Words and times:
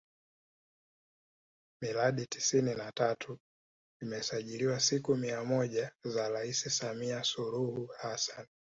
Miradi 1.81 2.25
tisini 2.27 2.75
na 2.75 2.91
tatu 2.91 3.37
imesajiliwa 4.01 4.79
siku 4.79 5.15
mia 5.15 5.43
moja 5.43 5.91
za 6.03 6.29
Rais 6.29 6.77
Samilia 6.77 7.23
Suluhu 7.23 7.85
Hassan 7.99 8.45